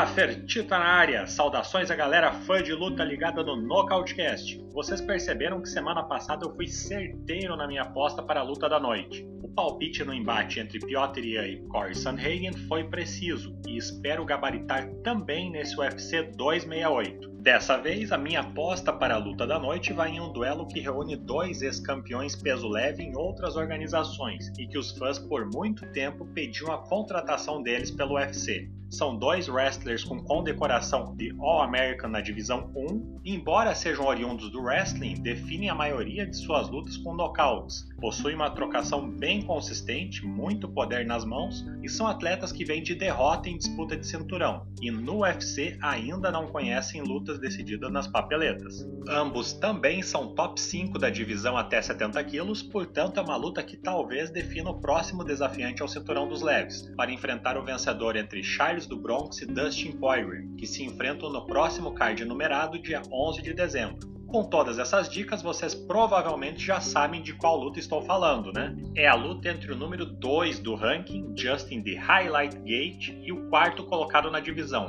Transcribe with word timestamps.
Olá, 0.00 0.06
Fertita 0.06 0.78
na 0.78 0.86
área! 0.86 1.26
Saudações 1.26 1.90
a 1.90 1.94
galera 1.94 2.32
fã 2.32 2.62
de 2.62 2.72
luta 2.72 3.04
ligada 3.04 3.42
no 3.42 3.54
Nocautecast. 3.54 4.58
Vocês 4.72 4.98
perceberam 4.98 5.60
que 5.60 5.68
semana 5.68 6.02
passada 6.02 6.46
eu 6.46 6.56
fui 6.56 6.68
certeiro 6.68 7.54
na 7.54 7.68
minha 7.68 7.82
aposta 7.82 8.22
para 8.22 8.40
a 8.40 8.42
luta 8.42 8.66
da 8.66 8.80
noite. 8.80 9.28
O 9.42 9.48
palpite 9.50 10.02
no 10.02 10.14
embate 10.14 10.58
entre 10.58 10.78
Piotr 10.78 11.18
Ian 11.18 11.46
e 11.46 11.68
Corey 11.68 11.94
Sandhagen 11.94 12.54
foi 12.66 12.84
preciso 12.84 13.54
e 13.68 13.76
espero 13.76 14.24
gabaritar 14.24 14.88
também 15.04 15.50
nesse 15.50 15.78
UFC 15.78 16.22
268. 16.34 17.28
Dessa 17.32 17.76
vez, 17.76 18.10
a 18.10 18.16
minha 18.16 18.40
aposta 18.40 18.94
para 18.94 19.16
a 19.16 19.18
luta 19.18 19.46
da 19.46 19.58
noite 19.58 19.92
vai 19.92 20.12
em 20.12 20.20
um 20.20 20.32
duelo 20.32 20.66
que 20.66 20.80
reúne 20.80 21.14
dois 21.14 21.60
ex-campeões 21.60 22.34
peso 22.34 22.70
leve 22.70 23.02
em 23.02 23.14
outras 23.14 23.54
organizações 23.54 24.50
e 24.58 24.66
que 24.66 24.78
os 24.78 24.96
fãs 24.96 25.18
por 25.18 25.44
muito 25.52 25.84
tempo 25.92 26.24
pediam 26.32 26.72
a 26.72 26.78
contratação 26.78 27.62
deles 27.62 27.90
pelo 27.90 28.14
UFC. 28.14 28.79
São 28.90 29.16
dois 29.16 29.48
wrestlers 29.48 30.02
com 30.02 30.18
condecoração 30.18 31.14
de 31.14 31.32
All-American 31.38 32.10
na 32.10 32.20
divisão 32.20 32.72
1, 32.74 33.20
e 33.24 33.34
embora 33.34 33.72
sejam 33.72 34.04
oriundos 34.04 34.50
do 34.50 34.60
wrestling, 34.60 35.14
definem 35.14 35.70
a 35.70 35.74
maioria 35.76 36.26
de 36.26 36.36
suas 36.36 36.68
lutas 36.68 36.96
com 36.96 37.14
knockouts, 37.14 37.86
possuem 38.00 38.34
uma 38.34 38.50
trocação 38.50 39.08
bem 39.08 39.42
consistente, 39.42 40.26
muito 40.26 40.68
poder 40.68 41.06
nas 41.06 41.24
mãos 41.24 41.64
e 41.82 41.88
são 41.88 42.06
atletas 42.08 42.50
que 42.50 42.64
vêm 42.64 42.82
de 42.82 42.96
derrota 42.96 43.48
em 43.48 43.56
disputa 43.56 43.96
de 43.96 44.04
cinturão, 44.04 44.66
e 44.82 44.90
no 44.90 45.20
UFC 45.20 45.78
ainda 45.80 46.32
não 46.32 46.48
conhecem 46.48 47.00
lutas 47.00 47.38
decididas 47.38 47.92
nas 47.92 48.08
papeletas. 48.08 48.84
Ambos 49.08 49.52
também 49.52 50.02
são 50.02 50.34
top 50.34 50.60
5 50.60 50.98
da 50.98 51.10
divisão 51.10 51.56
até 51.56 51.80
70 51.80 52.22
quilos, 52.24 52.60
portanto 52.60 53.18
é 53.18 53.22
uma 53.22 53.36
luta 53.36 53.62
que 53.62 53.76
talvez 53.76 54.30
defina 54.30 54.70
o 54.70 54.80
próximo 54.80 55.22
desafiante 55.22 55.80
ao 55.80 55.88
cinturão 55.88 56.28
dos 56.28 56.42
leves, 56.42 56.90
para 56.96 57.12
enfrentar 57.12 57.56
o 57.56 57.64
vencedor 57.64 58.16
entre 58.16 58.42
Charles 58.42 58.79
do 58.86 58.96
Bronx 58.96 59.40
e 59.42 59.46
Dustin 59.46 59.92
Poirier, 59.92 60.46
que 60.56 60.66
se 60.66 60.84
enfrentam 60.84 61.30
no 61.30 61.46
próximo 61.46 61.92
card 61.92 62.24
numerado 62.24 62.78
dia 62.78 63.02
11 63.10 63.42
de 63.42 63.52
dezembro. 63.52 64.10
Com 64.30 64.44
todas 64.44 64.78
essas 64.78 65.08
dicas, 65.08 65.42
vocês 65.42 65.74
provavelmente 65.74 66.64
já 66.64 66.80
sabem 66.80 67.20
de 67.20 67.34
qual 67.34 67.56
luta 67.56 67.80
estou 67.80 68.00
falando, 68.02 68.52
né? 68.52 68.76
É 68.94 69.08
a 69.08 69.14
luta 69.14 69.48
entre 69.48 69.72
o 69.72 69.76
número 69.76 70.06
2 70.06 70.60
do 70.60 70.76
ranking, 70.76 71.34
Justin 71.36 71.82
the 71.82 71.96
Highlight 71.96 72.56
Gate, 72.58 73.08
e 73.24 73.32
o 73.32 73.48
quarto 73.48 73.82
colocado 73.82 74.30
na 74.30 74.38
divisão, 74.38 74.88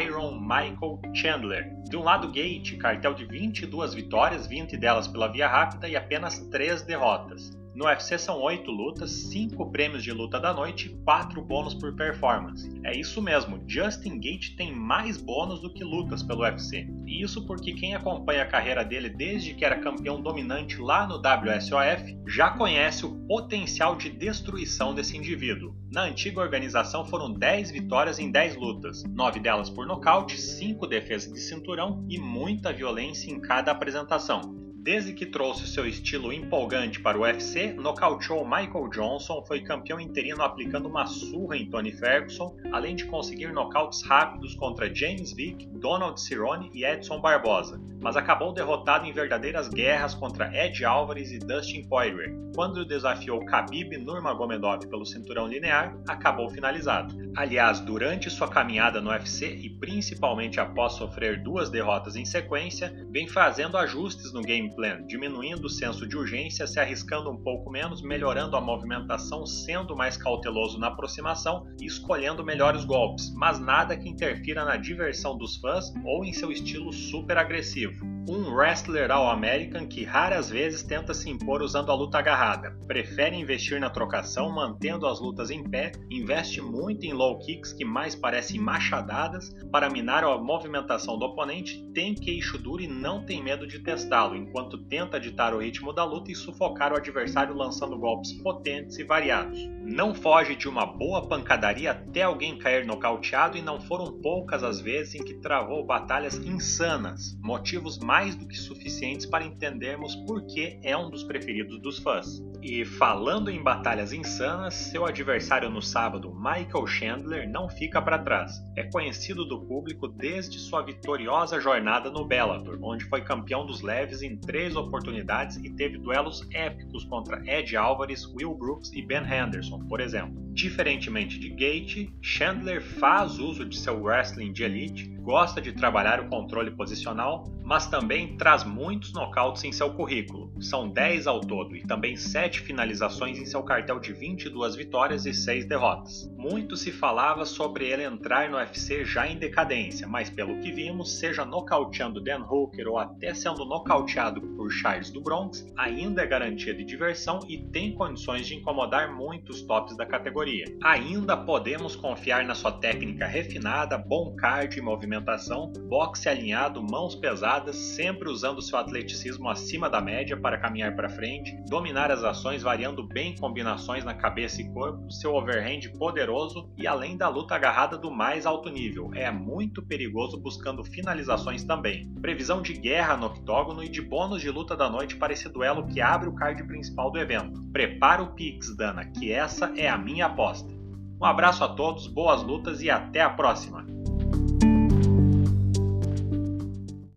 Iron 0.00 0.38
Michael 0.38 1.00
Chandler. 1.12 1.68
De 1.90 1.96
um 1.96 2.04
lado, 2.04 2.28
Gate, 2.28 2.76
cartel 2.78 3.14
de 3.14 3.24
22 3.24 3.92
vitórias, 3.92 4.46
20 4.46 4.76
delas 4.76 5.08
pela 5.08 5.26
via 5.26 5.48
rápida 5.48 5.88
e 5.88 5.96
apenas 5.96 6.38
3 6.48 6.82
derrotas. 6.82 7.50
No 7.76 7.84
UFC 7.84 8.16
são 8.16 8.40
8 8.40 8.70
lutas, 8.70 9.10
5 9.10 9.70
prêmios 9.70 10.02
de 10.02 10.10
luta 10.10 10.40
da 10.40 10.54
noite 10.54 10.86
e 10.86 11.04
4 11.04 11.42
bônus 11.42 11.74
por 11.74 11.94
performance. 11.94 12.66
É 12.82 12.96
isso 12.96 13.20
mesmo, 13.20 13.62
Justin 13.68 14.18
Gate 14.18 14.56
tem 14.56 14.74
mais 14.74 15.18
bônus 15.18 15.60
do 15.60 15.70
que 15.70 15.84
lutas 15.84 16.22
pelo 16.22 16.40
UFC. 16.40 16.88
E 17.04 17.22
isso 17.22 17.46
porque 17.46 17.74
quem 17.74 17.94
acompanha 17.94 18.44
a 18.44 18.48
carreira 18.48 18.82
dele 18.82 19.10
desde 19.10 19.52
que 19.52 19.62
era 19.62 19.78
campeão 19.78 20.22
dominante 20.22 20.78
lá 20.78 21.06
no 21.06 21.16
WSOF 21.16 22.18
já 22.26 22.48
conhece 22.48 23.04
o 23.04 23.14
potencial 23.26 23.94
de 23.94 24.08
destruição 24.08 24.94
desse 24.94 25.14
indivíduo. 25.14 25.76
Na 25.92 26.04
antiga 26.04 26.40
organização 26.40 27.04
foram 27.04 27.30
10 27.30 27.72
vitórias 27.72 28.18
em 28.18 28.32
10 28.32 28.56
lutas, 28.56 29.04
9 29.04 29.38
delas 29.38 29.68
por 29.68 29.86
nocaute, 29.86 30.40
5 30.40 30.86
defesas 30.86 31.30
de 31.30 31.40
cinturão 31.40 32.06
e 32.08 32.18
muita 32.18 32.72
violência 32.72 33.30
em 33.30 33.38
cada 33.38 33.70
apresentação. 33.70 34.65
Desde 34.86 35.12
que 35.12 35.26
trouxe 35.26 35.66
seu 35.66 35.84
estilo 35.84 36.32
empolgante 36.32 37.00
para 37.00 37.18
o 37.18 37.22
UFC, 37.22 37.72
nocauteou 37.72 38.44
Michael 38.44 38.88
Johnson, 38.90 39.42
foi 39.44 39.60
campeão 39.60 39.98
interino 39.98 40.40
aplicando 40.42 40.86
uma 40.88 41.06
surra 41.06 41.56
em 41.56 41.68
Tony 41.68 41.90
Ferguson, 41.90 42.56
além 42.70 42.94
de 42.94 43.04
conseguir 43.06 43.52
nocautes 43.52 44.04
rápidos 44.04 44.54
contra 44.54 44.94
James 44.94 45.32
Vick, 45.32 45.66
Donald 45.80 46.20
Cerrone 46.20 46.70
e 46.72 46.84
Edson 46.84 47.20
Barbosa, 47.20 47.80
mas 48.00 48.16
acabou 48.16 48.52
derrotado 48.52 49.06
em 49.06 49.12
verdadeiras 49.12 49.68
guerras 49.68 50.14
contra 50.14 50.54
Ed 50.54 50.84
Alvarez 50.84 51.32
e 51.32 51.40
Dustin 51.40 51.88
Poirier. 51.88 52.46
Quando 52.54 52.86
desafiou 52.86 53.44
Khabib 53.44 53.98
Nurmagomedov 53.98 54.86
pelo 54.86 55.04
cinturão 55.04 55.48
linear, 55.48 55.94
acabou 56.08 56.48
finalizado. 56.48 57.14
Aliás, 57.36 57.80
durante 57.80 58.30
sua 58.30 58.48
caminhada 58.48 59.00
no 59.00 59.10
UFC 59.10 59.56
e 59.56 59.68
principalmente 59.68 60.60
após 60.60 60.92
sofrer 60.92 61.42
duas 61.42 61.68
derrotas 61.68 62.16
em 62.16 62.24
sequência, 62.24 62.94
vem 63.10 63.26
fazendo 63.26 63.76
ajustes 63.76 64.32
no 64.32 64.40
game 64.40 64.75
plan, 64.76 65.04
diminuindo 65.06 65.66
o 65.66 65.70
senso 65.70 66.06
de 66.06 66.16
urgência, 66.16 66.66
se 66.66 66.78
arriscando 66.78 67.30
um 67.30 67.42
pouco 67.42 67.70
menos, 67.70 68.02
melhorando 68.02 68.56
a 68.56 68.60
movimentação, 68.60 69.46
sendo 69.46 69.96
mais 69.96 70.16
cauteloso 70.16 70.78
na 70.78 70.88
aproximação 70.88 71.66
e 71.80 71.86
escolhendo 71.86 72.44
melhores 72.44 72.84
golpes, 72.84 73.32
mas 73.34 73.58
nada 73.58 73.96
que 73.96 74.08
interfira 74.08 74.64
na 74.64 74.76
diversão 74.76 75.36
dos 75.36 75.56
fãs 75.56 75.92
ou 76.04 76.24
em 76.24 76.32
seu 76.32 76.52
estilo 76.52 76.92
super 76.92 77.38
agressivo. 77.38 78.04
Um 78.28 78.52
wrestler 78.52 79.08
all-American 79.12 79.86
que 79.86 80.02
raras 80.02 80.50
vezes 80.50 80.82
tenta 80.82 81.14
se 81.14 81.30
impor 81.30 81.62
usando 81.62 81.92
a 81.92 81.94
luta 81.94 82.18
agarrada. 82.18 82.76
Prefere 82.84 83.36
investir 83.36 83.78
na 83.78 83.88
trocação, 83.88 84.52
mantendo 84.52 85.06
as 85.06 85.20
lutas 85.20 85.48
em 85.48 85.62
pé, 85.62 85.92
investe 86.10 86.60
muito 86.60 87.06
em 87.06 87.12
low 87.12 87.38
kicks 87.38 87.72
que 87.72 87.84
mais 87.84 88.16
parecem 88.16 88.60
machadadas 88.60 89.54
para 89.70 89.88
minar 89.88 90.24
a 90.24 90.36
movimentação 90.38 91.16
do 91.16 91.26
oponente, 91.26 91.80
tem 91.94 92.16
queixo 92.16 92.58
duro 92.58 92.82
e 92.82 92.88
não 92.88 93.24
tem 93.24 93.40
medo 93.40 93.64
de 93.64 93.78
testá-lo, 93.78 94.34
enquanto 94.34 94.65
enquanto 94.66 94.78
tenta 94.78 95.20
ditar 95.20 95.54
o 95.54 95.58
ritmo 95.58 95.92
da 95.92 96.04
luta 96.04 96.32
e 96.32 96.34
sufocar 96.34 96.92
o 96.92 96.96
adversário 96.96 97.54
lançando 97.54 97.96
golpes 97.96 98.32
potentes 98.32 98.98
e 98.98 99.04
variados. 99.04 99.58
Não 99.84 100.12
foge 100.12 100.56
de 100.56 100.68
uma 100.68 100.84
boa 100.84 101.28
pancadaria 101.28 101.92
até 101.92 102.22
alguém 102.22 102.58
cair 102.58 102.84
nocauteado 102.84 103.56
e 103.56 103.62
não 103.62 103.80
foram 103.80 104.20
poucas 104.20 104.64
as 104.64 104.80
vezes 104.80 105.14
em 105.14 105.24
que 105.24 105.34
travou 105.34 105.86
batalhas 105.86 106.36
insanas, 106.36 107.38
motivos 107.40 107.98
mais 107.98 108.34
do 108.34 108.48
que 108.48 108.56
suficientes 108.56 109.26
para 109.26 109.44
entendermos 109.44 110.16
por 110.26 110.44
que 110.46 110.80
é 110.82 110.96
um 110.96 111.08
dos 111.08 111.22
preferidos 111.22 111.80
dos 111.80 112.00
fãs. 112.00 112.42
E 112.60 112.84
falando 112.84 113.48
em 113.48 113.62
batalhas 113.62 114.12
insanas, 114.12 114.74
seu 114.74 115.06
adversário 115.06 115.70
no 115.70 115.80
sábado, 115.80 116.34
Michael 116.34 116.86
Chandler, 116.86 117.48
não 117.48 117.68
fica 117.68 118.02
para 118.02 118.18
trás. 118.18 118.60
É 118.76 118.82
conhecido 118.82 119.44
do 119.44 119.60
público 119.60 120.08
desde 120.08 120.58
sua 120.58 120.82
vitoriosa 120.82 121.60
jornada 121.60 122.10
no 122.10 122.26
Bellator, 122.26 122.76
onde 122.82 123.04
foi 123.04 123.20
campeão 123.20 123.64
dos 123.64 123.82
leves 123.82 124.20
em 124.20 124.36
três 124.56 124.74
oportunidades 124.74 125.58
e 125.58 125.68
teve 125.68 125.98
duelos 125.98 126.48
épicos 126.50 127.04
contra 127.04 127.42
Ed 127.46 127.76
Alvarez, 127.76 128.24
Will 128.24 128.54
Brooks 128.54 128.90
e 128.94 129.02
Ben 129.02 129.22
Henderson, 129.22 129.86
por 129.86 130.00
exemplo. 130.00 130.45
Diferentemente 130.56 131.38
de 131.38 131.50
Gate, 131.50 132.08
Chandler 132.22 132.80
faz 132.80 133.38
uso 133.38 133.62
de 133.62 133.76
seu 133.76 134.02
wrestling 134.02 134.54
de 134.54 134.64
elite, 134.64 135.04
gosta 135.20 135.60
de 135.60 135.72
trabalhar 135.72 136.18
o 136.18 136.30
controle 136.30 136.70
posicional, 136.70 137.44
mas 137.62 137.88
também 137.88 138.38
traz 138.38 138.64
muitos 138.64 139.12
nocautes 139.12 139.64
em 139.64 139.72
seu 139.72 139.92
currículo. 139.92 140.50
São 140.62 140.88
10 140.88 141.26
ao 141.26 141.40
todo 141.42 141.76
e 141.76 141.82
também 141.82 142.16
7 142.16 142.60
finalizações 142.60 143.38
em 143.38 143.44
seu 143.44 143.62
cartel 143.62 144.00
de 144.00 144.14
22 144.14 144.76
vitórias 144.76 145.26
e 145.26 145.34
6 145.34 145.66
derrotas. 145.66 146.32
Muito 146.38 146.74
se 146.74 146.90
falava 146.90 147.44
sobre 147.44 147.88
ele 147.88 148.04
entrar 148.04 148.48
no 148.48 148.56
UFC 148.56 149.04
já 149.04 149.26
em 149.26 149.36
decadência, 149.36 150.06
mas 150.06 150.30
pelo 150.30 150.58
que 150.60 150.72
vimos, 150.72 151.18
seja 151.18 151.44
nocauteando 151.44 152.18
Dan 152.18 152.46
Hooker 152.48 152.88
ou 152.88 152.98
até 152.98 153.34
sendo 153.34 153.66
nocauteado 153.66 154.40
por 154.40 154.70
Charles 154.70 155.10
do 155.10 155.20
Bronx, 155.20 155.70
ainda 155.76 156.22
é 156.22 156.26
garantia 156.26 156.72
de 156.72 156.84
diversão 156.84 157.40
e 157.46 157.58
tem 157.58 157.92
condições 157.94 158.46
de 158.46 158.54
incomodar 158.54 159.14
muitos 159.14 159.60
tops 159.62 159.96
da 159.96 160.06
categoria 160.06 160.45
categoria. 160.46 160.64
Ainda 160.84 161.36
podemos 161.36 161.96
confiar 161.96 162.44
na 162.44 162.54
sua 162.54 162.72
técnica 162.72 163.26
refinada, 163.26 163.98
bom 163.98 164.34
card 164.36 164.78
e 164.78 164.82
movimentação, 164.82 165.72
boxe 165.88 166.28
alinhado, 166.28 166.82
mãos 166.82 167.14
pesadas, 167.14 167.76
sempre 167.76 168.28
usando 168.28 168.62
seu 168.62 168.78
atleticismo 168.78 169.48
acima 169.48 169.90
da 169.90 170.00
média 170.00 170.36
para 170.36 170.58
caminhar 170.58 170.94
para 170.94 171.08
frente, 171.08 171.56
dominar 171.68 172.10
as 172.10 172.22
ações 172.22 172.62
variando 172.62 173.06
bem 173.06 173.34
combinações 173.36 174.04
na 174.04 174.14
cabeça 174.14 174.62
e 174.62 174.72
corpo, 174.72 175.10
seu 175.10 175.34
overhand 175.34 175.80
poderoso 175.98 176.70
e 176.76 176.86
além 176.86 177.16
da 177.16 177.28
luta 177.28 177.54
agarrada 177.54 177.98
do 177.98 178.10
mais 178.10 178.46
alto 178.46 178.68
nível. 178.68 179.10
É 179.14 179.30
muito 179.30 179.84
perigoso 179.84 180.40
buscando 180.40 180.84
finalizações 180.84 181.64
também. 181.64 182.08
Previsão 182.20 182.62
de 182.62 182.74
guerra 182.74 183.16
no 183.16 183.26
octógono 183.26 183.82
e 183.82 183.88
de 183.88 184.00
bônus 184.00 184.40
de 184.40 184.50
luta 184.50 184.76
da 184.76 184.88
noite 184.88 185.16
para 185.16 185.32
esse 185.32 185.48
duelo 185.48 185.86
que 185.86 186.00
abre 186.00 186.28
o 186.28 186.34
card 186.34 186.62
principal 186.64 187.10
do 187.10 187.18
evento. 187.18 187.65
Prepara 187.76 188.22
o 188.22 188.28
Pix, 188.28 188.74
Dana, 188.74 189.04
que 189.04 189.30
essa 189.30 189.70
é 189.76 189.86
a 189.86 189.98
minha 189.98 190.24
aposta. 190.24 190.72
Um 191.20 191.26
abraço 191.26 191.62
a 191.62 191.68
todos, 191.68 192.06
boas 192.06 192.42
lutas 192.42 192.80
e 192.80 192.88
até 192.88 193.20
a 193.20 193.28
próxima! 193.28 193.84